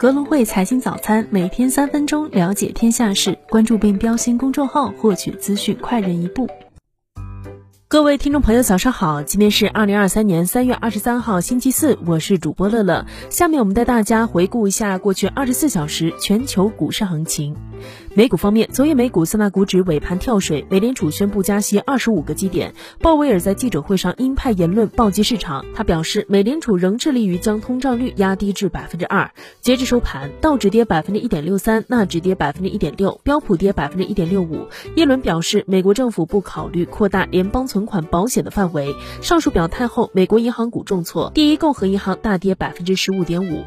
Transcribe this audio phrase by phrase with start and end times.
[0.00, 3.36] 格隆汇财经早餐，每天三分钟了解天下事。
[3.48, 6.48] 关注并标新公众号，获取资讯快人一步。
[7.88, 9.24] 各位听众朋友，早上好！
[9.24, 13.06] 今天是二零二三年三月二十三号，星期四，我是主播乐乐。
[13.28, 17.56] 下面我们带大家回顾一下过去二十四小时全球股市行情。
[18.18, 22.74] 美股方面，昨夜美股三大股指尾盘跳水，美联储宣布加息二十五个基点。
[23.00, 29.30] 鲍威尔在记者会上鹰派言论暴击市场，他表示美联储仍致力于将通胀率压低至百分之二。
[29.60, 34.66] 截至收盘，道指跌百分之一点六三，纳指跌百分之一点六，标普跌百分之一点六五。
[34.96, 38.96] 耶伦表示，美国政府不考虑扩大联邦存款保险的范围。
[39.22, 43.62] 上述表态后，美国银行股重挫，第一共和银行大跌百分之十五点五。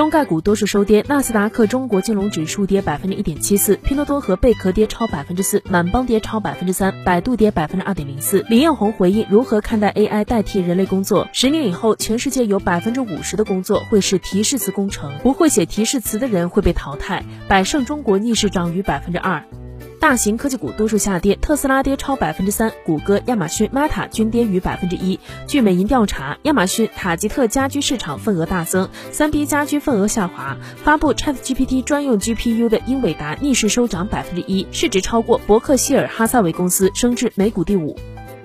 [0.00, 8.42] 中概股多数收跌，纳斯达克中国金融指数跌百分之一点七四，拼多多和贝壳跌超百分之四，满帮跌超百分之三，百度跌百分之二点零四。
[8.48, 11.28] 李彦宏回应如何看待 AI 代替人类工作？
[11.34, 17.22] 十年以后，全世界有百分之五十的工作会是提示词工程，不会写提示词的人会被淘汰。
[17.46, 19.44] 百胜中国逆势涨逾百分之二。
[20.00, 25.20] 大型科技股多数下跌，特斯拉跌超百分之三，谷歌、亚马逊、Meta 均跌逾百分之一。
[25.46, 30.56] 据美银调查，亚马逊、塔吉特家居市场份额大增，三 B 家居份额下滑。
[30.82, 37.94] 发布 ChatGPT 专用 GPU 的英伟达逆势收涨百分之一，市值超过伯克希尔哈撒韦公司，升至美股第五。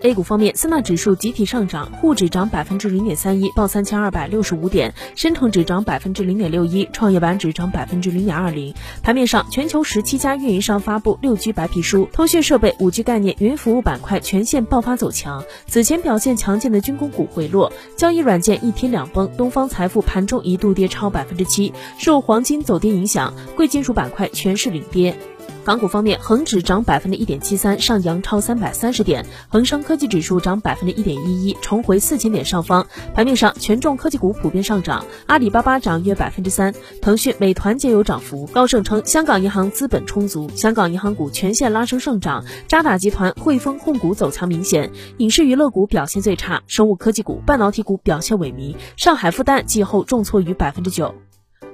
[0.02, 8.74] A 股方面，三大指数集体上涨，沪指涨百分之零点三一，报三千二百六十五点；深成指涨百分之零点六一，创业板指涨百分之零点二零。
[9.02, 15.44] 盘面上，全球十七家运营商发布六 G 白皮书，通讯设备、五 G 概念、云服务板块全线爆发走强。
[15.68, 25.18] 此前表现强劲的军工股回落，交易软件一天两崩，东方财富盘中一度跌超百分之七，受黄金走跌影响，贵金属板块全市领跌。
[25.66, 32.86] 港股方面，恒指涨百分之一点七三，上扬超三百三十点；恒生科技指数涨百分之一点一一，重回四千点上方。
[33.16, 36.72] 盘面上，权重科技股普遍上涨，阿里巴巴涨约百分之三，
[37.02, 38.46] 腾讯、美团皆有涨幅。
[38.54, 42.46] 高盛称，香港银行资本充足，香港银行股全线拉升上涨。
[42.68, 48.76] 渣打集团、汇丰控股走强明显，影视娱乐股表现最差，生物科技股、半导体股表现萎靡。
[48.98, 51.16] 上海复旦季后重挫逾百分之九。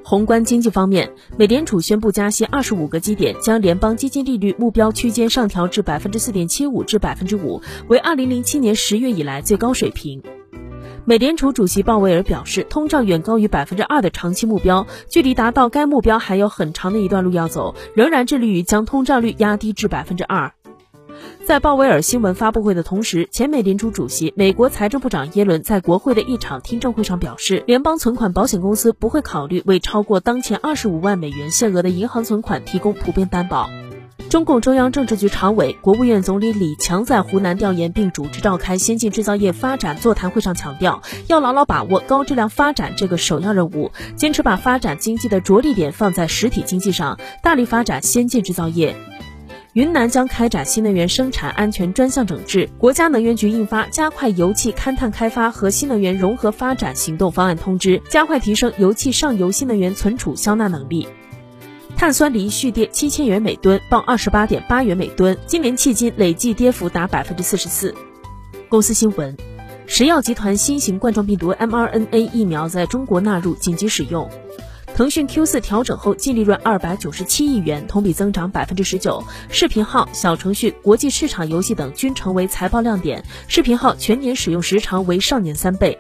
[0.04, 10.22] 宏观经济方面，美联储宣布加息二十五个基点，将联邦基金利率目标区间上调至百分之四点七五至百分之五，为二零零七年十月以来最高水平。
[11.06, 20.54] 美联储主席鲍威尔表示，通胀远高于百分之二的长期目标，距离达到该目标还有很长的一段路要走，仍然致力于将通胀率压低至百分之二。
[21.46, 33.70] 在鲍威尔新闻发布会的同时，前美联储主席、美国财政部长耶伦在国会的一场听证会上表示，联邦存款保险公司不会考虑为超过当前二十五万美元限额的银行存款提供普遍担保。
[34.30, 48.96] 中共中央政治局常委、国务院总理李强在湖南调研并主持召开先进制造业发展座谈会上强调，要牢牢把握高质量发展这个首要任务，坚持把发展经济的着力点放在实体经济上，大力发展先进制造业。
[49.74, 52.70] 云南将开展新能源生产安全专项整治。
[52.78, 61.08] 国家能源局印发《加快油气勘探开发和新能源融合发展行动方案》通知，加快提升油气上游新能源存储消纳能力。
[61.96, 67.96] 碳酸锂续跌七千元每吨，报二十八点八元每吨，今年迄今累计跌幅达百分之四十四。
[68.68, 69.38] 公司新闻：
[69.88, 74.30] 石药集团新型冠状病毒 mRNA 疫苗在中国纳入紧急使用。
[74.94, 79.24] 腾讯 Q 四调整后净利润二百九十七亿元，同比增长百分之十九。
[79.50, 83.24] 视频号、小程序、国际市场游戏等均成为财报亮点。
[83.48, 85.98] 视频号全年使用时长为上年三倍。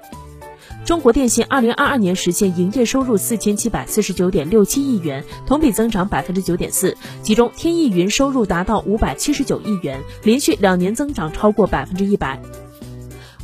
[0.84, 6.96] 中国电信二零二二年实现营业收入四千七百四十九点六七亿元，同比增长百分之九点四。
[7.24, 12.42] 其中，天翼云收入达到五百七十九亿元，连续两年增长超过百分之一百。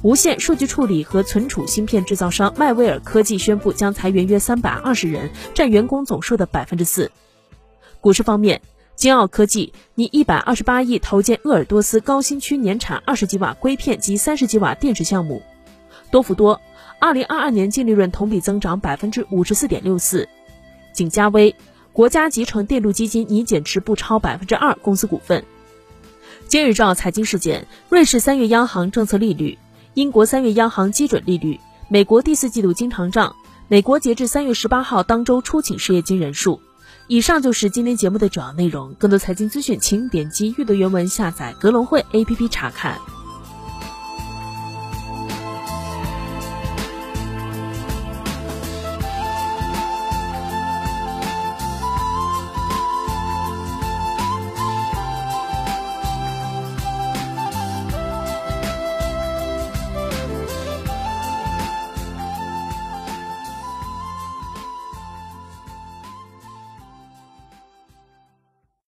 [0.03, 7.11] 无线数据处理和存储芯片制造商迈威尔科技宣布将裁员约三百二十人，占员工总数的百分之四。
[7.99, 8.61] 股市方面，
[8.95, 15.41] 金奥科技拟一百二十八亿投建鄂尔多斯高新区年产二十几瓦硅片及三十几瓦电池项目。
[16.11, 16.61] 多氟多，
[16.99, 20.29] 二零二二年净利润同比增长百分之五十四点六四。
[20.93, 21.55] 景嘉微，
[21.91, 25.43] 国家集成电路基金拟减持不超百分之二公司股份。
[26.47, 29.57] 今日照财经事件：瑞士三月央行政策利率。
[29.97, 31.59] 英国三月央行基准利率，
[31.89, 33.35] 美国第四季度经常账，
[33.67, 36.61] 美国截至三月十八号当周初请失业金人数。
[37.07, 42.99] 以上就是今天节目的主要内容，更多财经资讯，请点击阅读原文下载格隆汇 APP 查看。